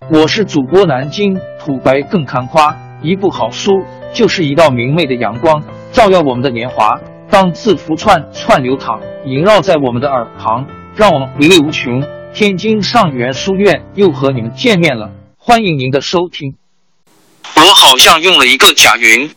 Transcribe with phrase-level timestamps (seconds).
[0.00, 3.72] 我是主播南京土白更看花，一部好书
[4.12, 5.62] 就是一道明媚的阳光，
[5.92, 7.00] 照耀我们的年华。
[7.30, 12.04] 当字符串串流淌，萦绕在我们的耳旁，让我们回味无穷。
[12.34, 16.54] 天津上元书院又和你们见面了，欢迎您的收听。
[17.56, 19.30] 我好像用了一个假云。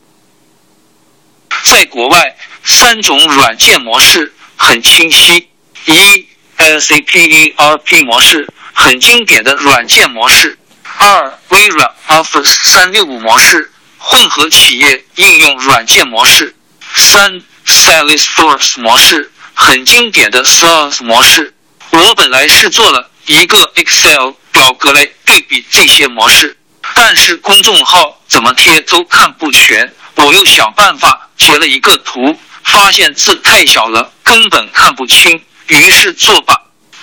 [1.64, 5.48] 在国外，三种软件模式很清晰：
[5.86, 6.26] 一
[6.58, 8.48] SAP ERP 模式。
[8.80, 10.56] 很经典的软件模式。
[11.00, 16.56] 二、微软 Office 三六五模式，混合企业应用软件模式。
[16.96, 21.54] 三、Salesforce 模式，很经典的 Sales 模式。
[21.90, 26.56] 我本来是做了一个 Excel 表格来对比这些模式，
[26.94, 36.56] 但是公众号怎么贴都看不全，我又想办法截了一个图，发现字太小了，根本看不清，于是作罢。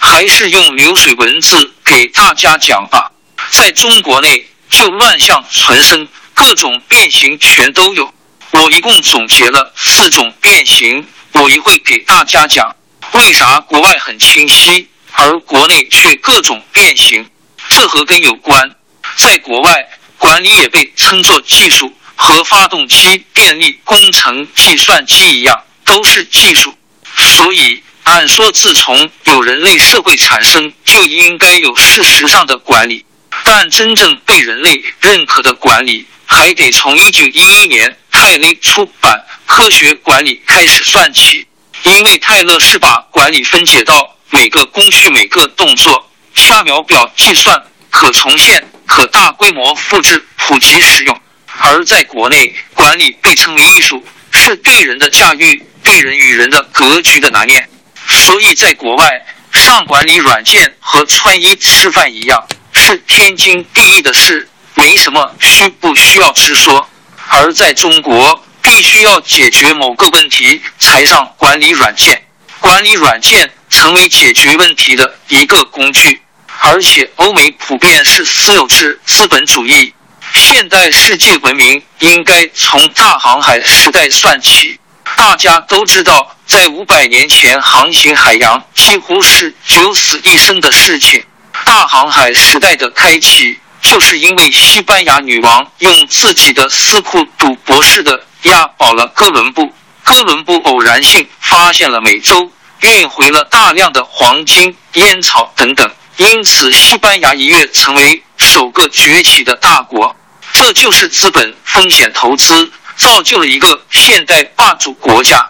[0.07, 3.11] 还是用流水文字给大家讲吧。
[3.51, 8.13] 在中国内，就乱象丛生，各种变形全都有。
[8.51, 12.77] 我一共总结了四种变形，我一会给大家讲。
[13.13, 17.27] 为啥国外很清晰，而国内却各种变形？
[17.71, 18.77] 这和根有关。
[19.17, 26.77] 在国外，管理也被称作技术，和发动机、电力工程、计算机一样，都是技术。
[27.17, 27.83] 所以。
[28.05, 33.05] 按说，自从有人类社会产生，就应该有事实上的管理。
[33.45, 39.13] 但真正被人类认可的管理，还得从一九一一年泰勒出版
[39.51, 41.47] 《科学管理》开始算起。
[41.83, 51.21] 因为泰勒是把管理分解到每个工序、每个动作，下秒表计算，可重现、可大规模复制、普及使用。
[51.59, 57.69] 而在国内，管理被称为艺术，是对人的驾驭，对人与人的格局的拿捏。
[58.09, 66.89] 所以在国外，上管理软件和穿衣吃饭一样，是天经地义的事，没什么需不需要之说。
[67.29, 72.23] 而在中国，必须要解决某个问题才上管理软件，
[72.61, 76.21] 管理软件成为解决问题的一个工具。
[76.61, 79.93] 而且欧美普遍是私有制资本主义，
[80.33, 84.79] 现代世界文明应该从大航海时代算起。
[85.17, 91.25] 大家都知道，在五百年前航行海洋几乎是九死一生的事情。
[91.65, 99.73] 大航海时代的开启，就是因为西班牙女王用自己的私库赌博似的押宝了哥伦布。
[100.03, 102.51] 哥伦布偶然性发现了美洲，
[102.81, 110.15] 运回了大量的黄金、烟草等等，因此西班牙一跃成为首个崛起的大国。
[110.53, 112.71] 这就是资本风险投资。
[112.97, 115.45] 造就了一个现代霸主国家。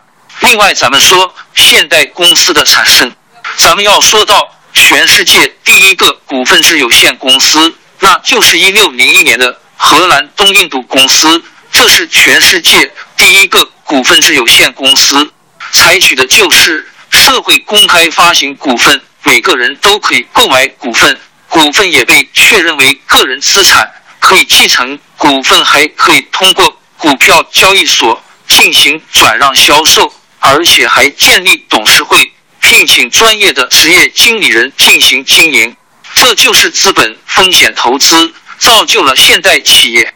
[0.45, 3.11] 另外，咱们说现代公司的产生，
[3.57, 11.43] 咱们要说到全世界第一个股份制有限公司，那就是一六零一年的荷兰东印度公司。
[11.73, 15.33] 这是全世界第一个股份制有限公司，
[15.73, 21.19] 采取的就是社会公开发行股份，每个人都可以购买股份，
[21.49, 23.91] 股份也被确认为个人资产，
[24.21, 24.99] 可以继承。
[25.17, 26.79] 股份还可以通过。
[26.97, 30.11] 股票交易所进行转让销售，
[30.47, 35.75] 而且还建立董事会，聘请专业的职业经理人进行经营。
[36.15, 40.15] 这就是资本风险投资，造就了现代企业。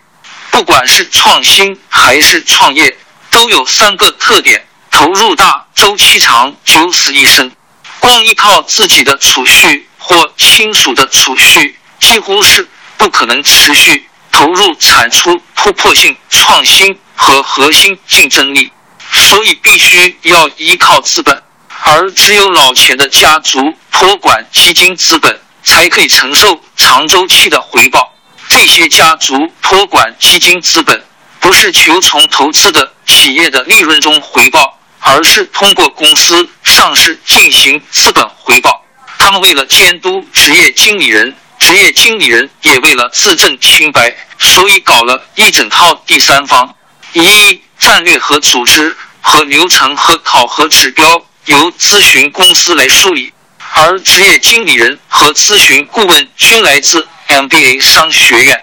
[0.50, 2.94] 不管是创新还是创业，
[3.31, 7.50] 都有三个特点：投入大、周期长、九死一生。
[7.99, 12.69] 光依靠自己的储蓄或亲属的储蓄，几乎是
[12.99, 14.06] 不可能持续。
[14.31, 18.71] 投入产出突破性创新和核心竞争力，
[19.13, 21.43] 所以必须要依靠资本，
[21.85, 23.61] 而只有老钱的家族
[23.91, 28.13] 托管基金资本才可以承受长周期的回报。
[28.49, 31.05] 这些家族托管基金资本
[31.41, 38.84] 不是求从投资的企业的利润中回报，而是通过公司上市进行资本回报。
[39.19, 41.34] 他们为了监督职业经理人。
[41.59, 46.72] 职业经理人也为了自证清白，所以搞了一整套第三方：
[47.15, 53.33] 一、战略和组织和流程和考核指标由咨询公司来梳理，
[53.73, 58.55] 而职业经理人和咨询顾问均来自 MBA 商学院；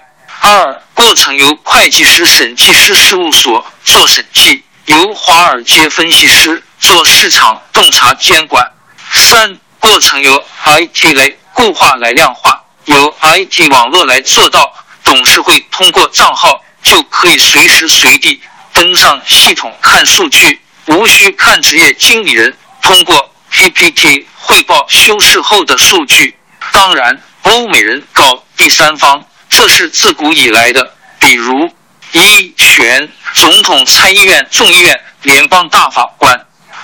[0.42, 8.64] 二、过程由会计师审计师事务所做审计，由华尔街分析师做市场洞察监管；
[9.12, 12.62] 三、过程由 IT 来固化来量化。
[12.86, 14.72] 由 IT 网络来做到，
[15.04, 18.40] 董事会通过账号就可以随时随地
[18.76, 26.36] 登上系统看数据，无需看职业经理人通过 PPT 汇报修饰后的数据。
[26.74, 30.94] 当然，欧美人搞第三方，这是自古以来的。
[31.20, 31.74] 比如
[32.12, 36.36] 一选总统、参议院、众议院、联邦大法官；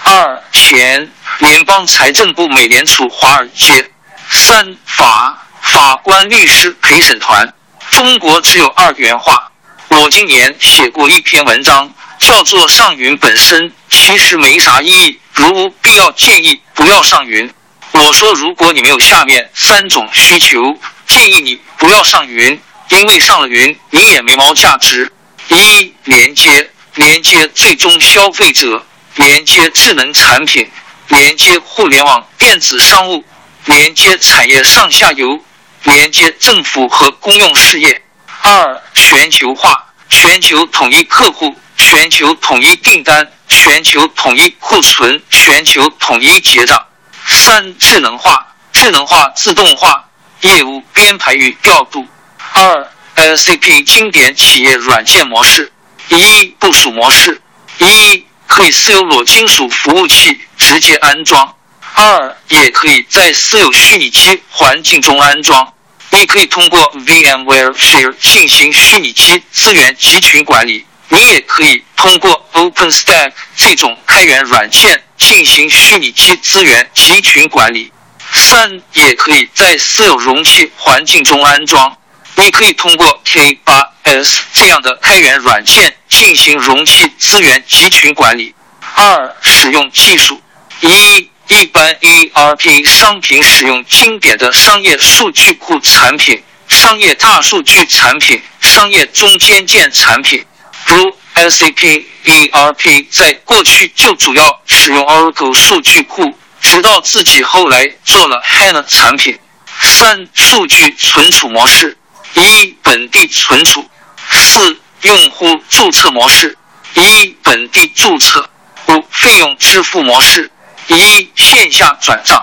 [0.03, 3.83] 二前联邦财政部、美联储、华尔街；
[4.29, 7.53] 三法法官、律师、陪审团。
[7.89, 9.50] 中国只有二元化。
[9.91, 17.51] 我今年写过一篇文章，叫做“上云本身其实没啥意义，如无必要建议不要上云”。
[17.91, 20.77] 我说，如果你没有下面三种需求，
[21.07, 22.57] 建议你不要上云，
[22.87, 25.11] 因为上了云你也没毛价值。
[25.49, 28.85] 一、连接，连接最终消费者，
[29.15, 30.65] 连接智能产品，
[31.09, 33.25] 连接互联网电子商务，
[33.65, 35.37] 连接产业上下游，
[35.83, 38.00] 连接政府和公用事业。
[38.43, 46.83] 二、全球化，全球统一客户，全球统一订单，全球统一库存，全球统一结账。
[47.27, 50.03] 三、智能化，智能化、自动化
[50.41, 52.05] 业务编排与调度。
[52.53, 55.71] 二、SAP 经典企业软件模式。
[56.09, 57.39] 一、部署模式。
[57.77, 61.55] 一、可以私有裸金属服务器直接安装。
[61.93, 65.73] 二、也可以在私有虚拟机环境中安装。
[66.11, 70.85] 你可以通过 VMware Share 进行虚拟机资源集群管理。
[71.09, 75.03] 你也可以通过 OpenStack 这种开源软件。
[75.17, 77.91] 进行虚拟机资源集群管理。
[78.33, 81.95] 三，也可以在私有容器环境中安装。
[82.35, 88.53] 你可以通过 K8s 这样的开源软件进行容器资源集群管理。
[88.95, 90.41] 二，使用技术。
[90.81, 100.45] 一，一般 ERP 商品使用经典的商业数据库产品、商业大数据产品、商业中间件产品，
[100.85, 101.13] 如。
[101.33, 109.39] SAP ERP 在过去就主要使用 Oracle 数据库，直到自己后来做了 HANA 产品。
[109.79, 111.97] 三、数据存储模式：
[112.33, 113.81] 一、本地存储；
[114.29, 116.57] 四、用户注册模式：
[116.95, 118.41] 一、本地注册；
[118.87, 120.51] 五、费用支付模式：
[120.91, 122.37] 一、线下转账；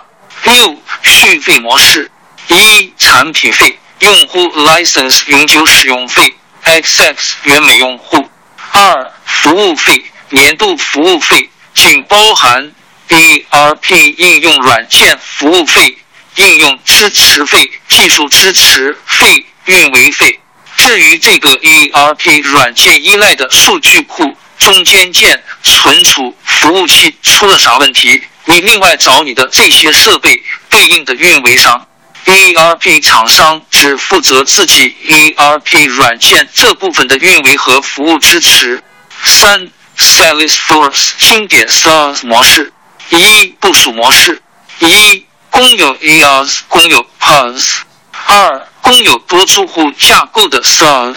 [0.45, 2.11] 六、续费模式：
[2.49, 6.35] 一、产品费、用户 license 永久使用费、
[6.65, 8.27] XX 原美用户。
[8.73, 12.73] 二、服务费、年度服务费仅包含
[13.09, 15.99] ERP 应用软件服务费、
[16.37, 20.41] 应用支持费、技术支持费、运维费。
[20.77, 31.87] 至于这个 ERP 软件依赖的数据库、中间件、存储服务器出了啥问题，你另外找你的这些设备对应的运维商。
[32.25, 38.83] ERP 厂商只负责自己 ERP 软件这部分的运维和服务支持。
[39.23, 39.69] 三、
[39.99, 42.73] Salesforce 经典 SaaS 模式：
[43.11, 44.41] 一、部署模式：
[44.79, 47.81] 一、公有 ERS 公有 PaaS；
[48.27, 51.15] 二、公有多租户架构的 SaaS；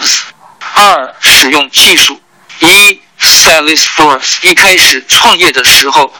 [0.74, 2.20] 二、使用技术：
[2.60, 6.12] 一、Salesforce 一开始创业的时候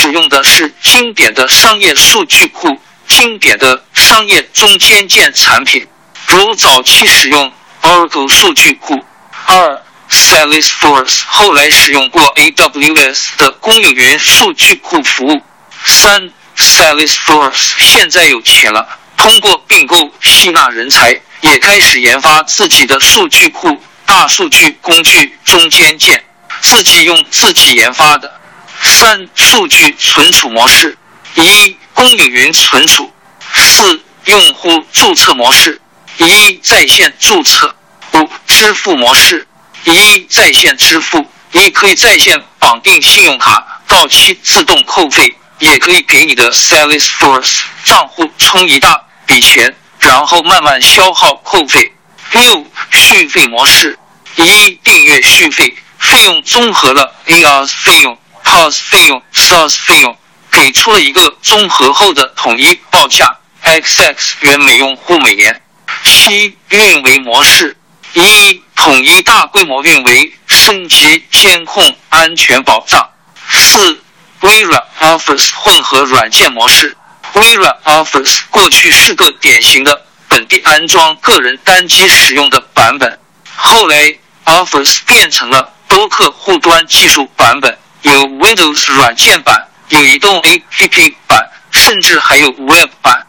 [0.00, 2.80] 使用的是经典的商业数据库。
[3.08, 5.84] 经典的商业中间件产品，
[6.26, 7.52] 如早期使用
[7.82, 9.02] Oracle 数据库。
[9.46, 15.42] 二，Salesforce 后来使用过 AWS 的公有云数据库服务。
[15.84, 18.86] 三，Salesforce 现在有钱了，
[19.16, 26.22] 通过并购吸纳人才，也开始研发自己的数据库、大数据工具中间件，
[26.60, 28.37] 自己用自己研发的。
[28.82, 30.96] 三，数据存储模式
[31.34, 31.76] 一。
[31.94, 33.12] 公有云存储，
[33.56, 35.80] 四用户注册模式，
[36.18, 37.74] 一在线注册，
[38.12, 39.48] 五支付模式，
[39.82, 51.92] 一在线支付，你可以在线绑定信用卡，到期自动扣费，也可以给你的 Salesforce 账户充一大笔钱，然后慢慢消耗扣费。
[52.30, 53.98] 六续费模式，
[54.36, 58.16] 一订阅续费，费用综合了 AR 费用、
[58.48, 60.16] house 费用、SaaS 费用。
[60.50, 65.62] 给出了一个综合后的统一报价，XX 元每用户每年。
[66.02, 67.76] 七运维模式：
[68.14, 73.08] 一统一大规模运维，升级监控安全保障。
[73.50, 74.00] 四
[74.40, 76.96] 微软 Office 混合软件模式。
[77.34, 83.18] 微软 Office 过去是个典型的本地安装个人单机使用的版本，
[83.54, 87.78] 后来 Office 变成了多客户端技术版本，
[88.12, 89.64] 有 Windows 软件版。
[89.90, 93.26] 有移动 APP 版，甚至还有 Web 版。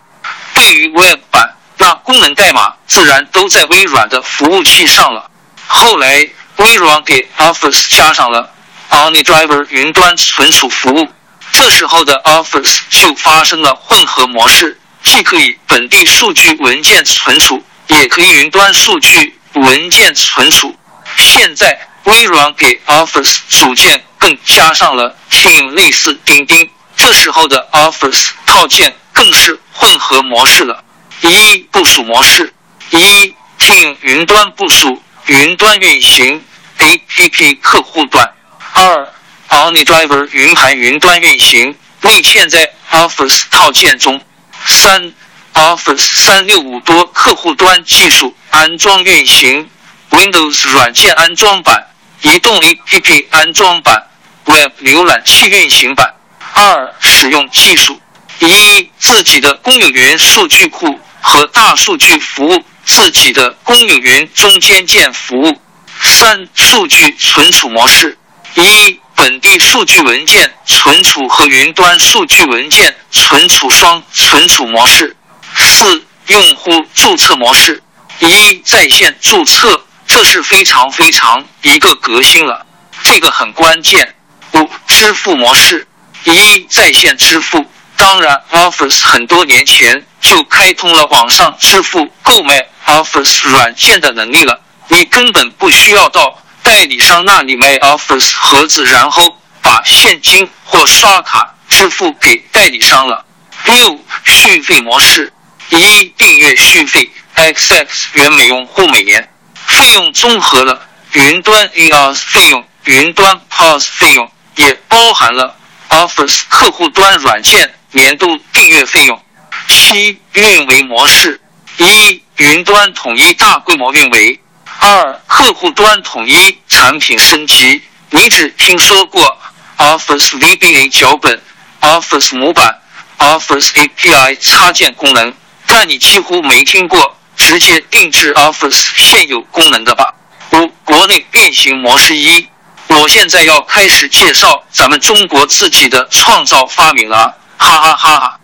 [0.54, 5.32] 对于 Web 版，那功能代码自然都在微软的服务器上了。
[5.68, 8.52] 后来，微软给 Office 加上了
[8.90, 11.08] Onidriver 云端存储服务，
[11.54, 14.78] 这时候的 Office 就发生了混合模式。
[15.02, 20.76] 既可以本地数据文件存储，也可以云端数据文件存储。
[21.16, 26.70] 现在微软给 Office 组件更加上了 Team，类似钉钉。
[26.96, 30.84] 这时候的 Office 套件更是混合模式了。
[31.22, 32.54] 一部署模式：
[32.92, 36.44] 一 Team 云端部署，云端运行
[36.78, 38.26] APP 客户端；
[38.74, 39.14] 二
[39.50, 44.20] OmniDriver 云盘云端运行，内嵌在 Office 套件中；
[44.66, 45.14] 三
[45.54, 49.70] Office 三六五多客户端技术安装运行
[50.12, 51.88] ，Windows 软件安装版、
[52.22, 54.09] 移动 APP 安装版、
[54.50, 56.12] Web 浏览器运行版。
[56.54, 58.02] 二、使用技术：
[58.40, 65.62] 一、自己的公有云数据库和大数据服务；自己的公有云中间件服务。
[66.02, 68.18] 三、数据存储模式：
[68.56, 75.16] 一、本地数据文件存储和云端数据文件存储双存储模式。
[75.56, 77.82] 四、用户注册模式：
[78.20, 82.66] 一、在线注册，这是非常非常一个革新了，
[83.04, 84.16] 这个很关键。
[84.54, 85.88] 五、支付模式。
[86.26, 87.66] 一在线支付，
[87.96, 103.26] 当然，Office 很多年前就开通了网上支付购买 Office 软件的能力了，你根本不需要到代理商那里买 Office 盒子，然后把现金或刷卡支付给代理商了。
[103.64, 105.32] 六续费模式：
[105.70, 110.82] 一订阅续费，XX 元每用户每年，费用综合了
[111.14, 115.56] 云端 ARS 费用、云端 POS 费用，也包含了。
[115.90, 119.20] Office 客户端软件年度订阅费用。
[119.68, 121.40] 七运维模式：
[121.78, 124.40] 一、云端统一大规模运维；
[124.80, 127.82] 二、客户端统一产品升级。
[128.12, 129.38] 你只听说过
[129.78, 131.42] Office VBA 脚本、
[131.82, 132.80] Office 模板、
[133.18, 135.34] Office API 插件功能，
[135.66, 140.14] 但你几乎没听过直接定制 Office 现有功能的吧？
[140.52, 142.48] 五、国内变形模式一。
[142.90, 148.40] 我现在要开始介绍咱们中国自己的创造发明了，哈哈哈哈！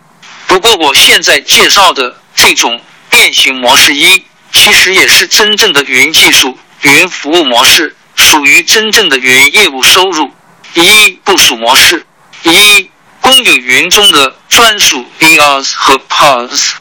[0.45, 4.23] 不过我现在介绍的这种变形模式一，
[4.53, 10.31] 其实也是真正的云技术、云服务模式，属于真正的云业务收入。
[10.75, 12.05] 一、部署模式：
[12.43, 12.89] 一、
[13.21, 16.73] 公有云中的专属 EOS 和 PaaS；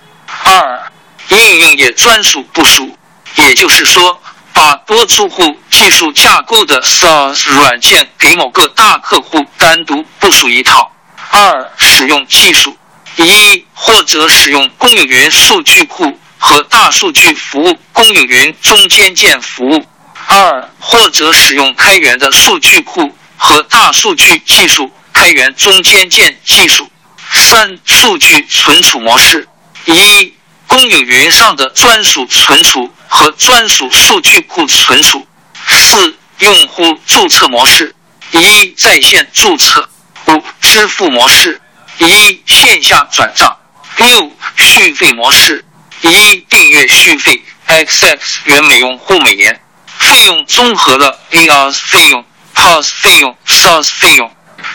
[0.44, 0.92] 二、
[1.28, 2.96] 应用也专属部署，
[3.36, 4.20] 也就是说。
[4.54, 10.90] 把多租户技术架构的 SaaS 软件给某个大客户单独部署一套。
[11.30, 12.74] 二、使用技术：
[13.16, 19.84] 一、或者使用公有云数据库和大数据服务公有云中间件服务；
[20.28, 26.88] 二、或者使用开源的数据库和大数据技术开源中间件技术。
[27.32, 29.48] 三、数据存储模式：
[29.86, 30.32] 一、
[30.68, 32.88] 公有云上的专属存储。
[33.14, 35.24] 和专属数据库存储。
[35.68, 37.94] 四、用户注册模式：
[38.32, 39.80] 一、在线注册；
[40.26, 41.60] 五、支付模式：
[41.98, 43.56] 一、线下转账；
[43.98, 45.64] 六、续费模式：
[46.00, 49.60] 一、订阅续费，XX 元每用户每年，
[49.96, 54.28] 费用综合了 ARS 费用、P O S 费用、SaaS 费用。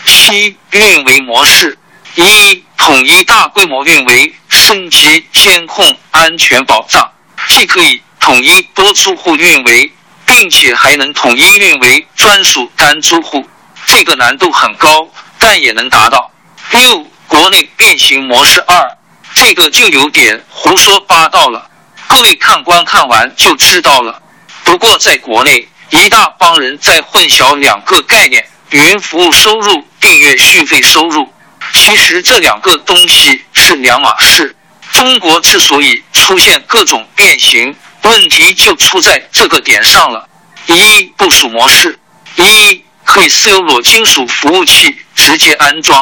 [0.06, 1.78] 七、运维模式：
[2.14, 7.12] 一、统一大规模运维，升级监控安全保障，
[7.48, 8.00] 既可以。
[8.20, 9.92] 统一多租户运维，
[10.24, 13.44] 并且还能统一运维专属单租户，
[13.86, 15.08] 这个难度很高，
[15.38, 16.30] 但也能达到。
[16.70, 18.96] 六、国内变形模式二，
[19.34, 21.68] 这个就有点胡说八道了，
[22.06, 24.22] 各位看官看完就知道了。
[24.62, 31.28] 不过在国内，一大帮人在混淆两个概念：云服务收入、订阅续费收入。
[31.72, 34.54] 其实这两个东西是两码事。
[34.92, 40.28] 中国之所以出现各种变形，问题就出在这个点上了。
[40.66, 41.98] 一、部署模式：
[42.36, 46.00] 一、可以私有裸金属服务器直接安装；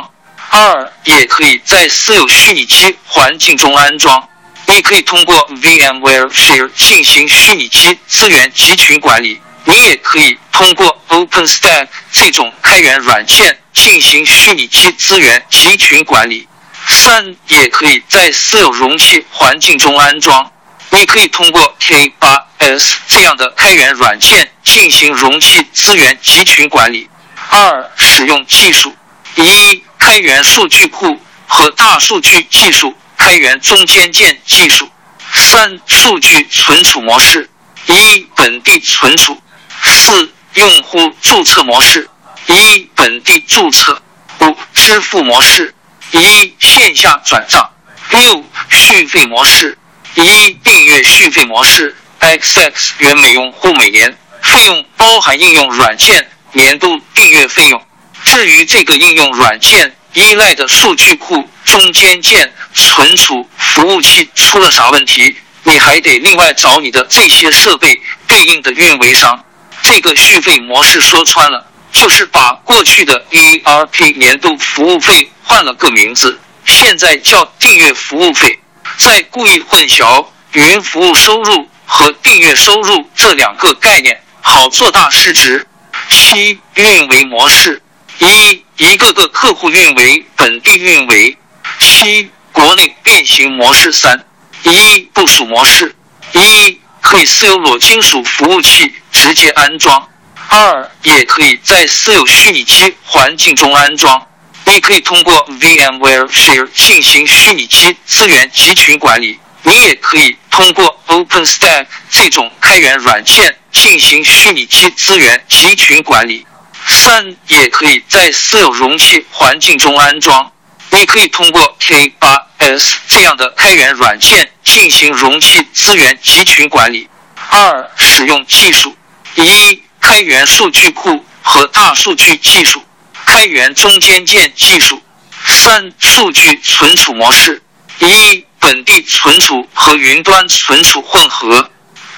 [0.51, 4.29] 二、也可以在私有虚拟机环境中安装。
[4.67, 16.47] 你可以通过 VMware Share 进行虚拟机资源集群管理，你也可以通过 OpenStack 这种开源软件进行虚拟机资源集群管理。
[16.87, 20.53] 三、也可以在私有容器环境中安装。
[20.99, 27.09] 你可以通过 K8s 这样的开源软件进行容器资源集群管理。
[27.51, 28.93] 二、使用技术：
[29.37, 34.91] 一、开源数据库和大数据技术开源中间件技术。
[35.33, 37.49] 三、数据存储模式：
[37.87, 39.41] 一、本地存储。
[39.85, 42.11] 四、用户注册模式：
[42.49, 44.03] 一、本地注册。
[44.41, 45.73] 五、支付模式：
[46.11, 47.71] 一、线下转账。
[48.11, 49.78] 六、续费模式：
[50.25, 57.81] 一、订阅续费模式，XX 元每用户每年，费用包含应用软件年度订阅费用。
[58.25, 69.45] 至于这个应用软件依赖的数据库、中间件、存储服务器出了啥问题，你还得另外找你的这些设备对应的运维商。
[69.83, 78.59] 这个续费模式说穿了，就是把过去的 ERP 年度服务费换了个名字，现在叫订阅服务费，
[78.99, 85.65] 在故意混淆云服务收入和订阅收入这两个概念，好做大失职。
[86.11, 87.81] 七运维模式：
[88.19, 91.37] 一一个个客户运维本地运维；
[91.79, 93.93] 七国内变形模式。
[93.93, 94.25] 三
[94.65, 95.95] 一部署模式：
[96.33, 100.03] 一可以私有裸金属服务器直接安装；
[100.49, 104.27] 二也可以在私有虚拟机环境中安装。
[104.69, 116.47] 你可以通过 VMware Share 进行虚拟机资源集群管理，你也可以通过 OpenStack 这种开源软件进行虚拟机资源集群管理。
[116.87, 120.53] 三也可以在私有容器环境中安装，
[120.91, 127.09] 你可以通过 K8s 这样的开源软件进行容器资源集群管理。
[127.51, 128.95] 二使用技术：
[129.35, 132.83] 一开源数据库和大数据技术。
[133.29, 135.03] 开源中间件技术。
[135.47, 137.63] 三、数据存储模式：
[137.99, 141.71] 一、本地存储和云端存储混合。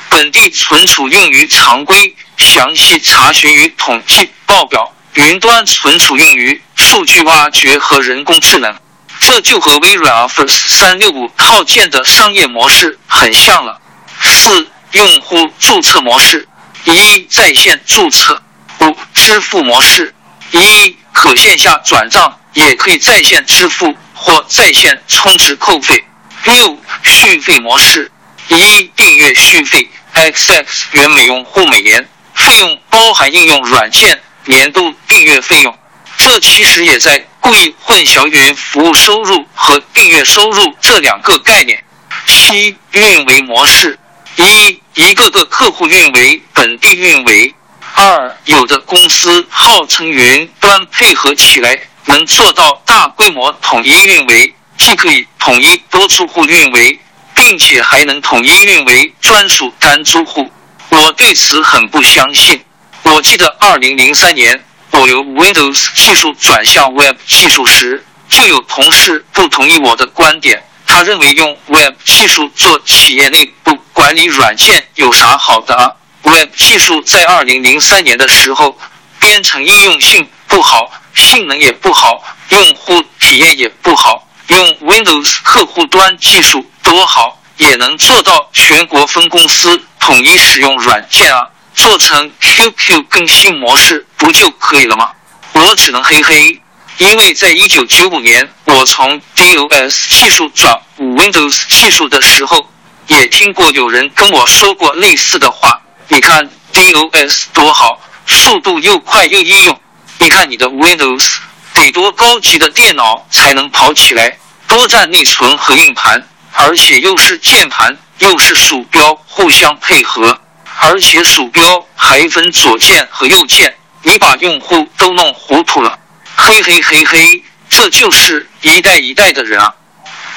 [0.09, 8.73] 本地存储用于常规详细查询与统计报表，云端存储用于数据挖掘和人工智能。
[9.19, 13.81] 这就和微软 Office 三六五套件的商业模式很像了。
[14.23, 16.49] 四、用户注册模式：
[16.85, 18.40] 一、在线注册。
[18.81, 20.14] 五、支付模式：
[20.52, 20.97] 一。
[21.21, 26.03] 可线下转账，也可以在线支付或在线充值扣费。
[26.45, 28.11] 六续费模式：
[28.49, 35.79] 一订阅续费，XX 元每用户每年，费用包含应用软件年度订阅费用。
[36.16, 41.85] 这其实也在故意混淆云服务收入和订阅收入这两个概念。
[42.27, 43.99] 七运维模式：
[44.37, 47.55] 一一个个客户运维本地运维。
[48.03, 56.99] 二，有的公司号称云端配合起来能做到大规模统一运维，既可以统一多租户运维，
[57.35, 60.51] 并且还能统一运维专属单租户。
[60.89, 62.65] 我对此很不相信。
[63.03, 70.63] 我记得二零零三年我由 Windows 技术转向 Web 技术时，就有同事不同意我的观点。
[70.87, 75.77] 他认为用 Web 技术做企业内部管理软件有啥好的
[76.22, 78.78] ？Web 技术在二零零三年的时候，
[79.18, 84.26] 编程应用性不好，性能也不好，用户体验也不好。
[84.48, 91.48] 用 Windows 客户端技术多好，也能做到全国分公司统一使用软件啊！
[91.74, 95.11] 做成 QQ 更新模式不就可以了吗？
[95.52, 96.61] 我只能嘿嘿，
[96.98, 102.68] 因为在一九九五年我从 DOS 技术转 Windows 技术的时候，
[103.06, 105.80] 也听过有人跟我说过类似的话。
[106.12, 109.81] 你看 DOS 多好，速度又快又易用。
[110.18, 111.37] 你看你的 Windows
[111.73, 120.37] 得多高级的电脑才能跑起来，多占内存和硬盘，而且又是键盘又是鼠标互相配合，
[120.81, 125.96] 而且鼠标还分左键和右键，你把用户都弄糊涂了。
[126.35, 129.73] 嘿嘿嘿嘿，这就是一代一代的人啊。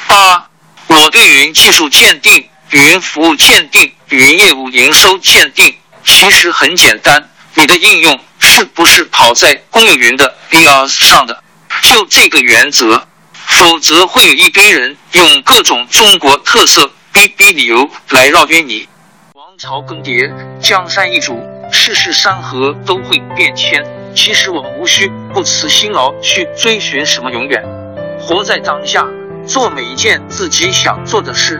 [0.05, 0.47] 八，
[0.85, 2.47] 我对云技术鉴定。
[2.69, 11.43] 云服务鉴定、云业务营收鉴定其实很简单，你的应用是不是跑在公有云的 ERS 上的？
[11.81, 18.87] 就这个原则，否则会有一堆人用各种中国特色逼逼理由来绕晕你。
[19.33, 23.83] 王朝更迭，江山易主，世事山河都会变迁。
[24.15, 27.63] 其实我们无需不辞辛劳去追寻什么永远，
[28.19, 29.07] 活在当下，
[29.47, 31.59] 做每一件自己想做的事。